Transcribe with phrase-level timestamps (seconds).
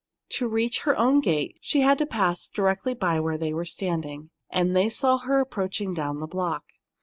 [0.29, 4.31] To reach her own gate, she had to pass directly by where they were standing,
[4.49, 6.63] and they saw her approaching down the block.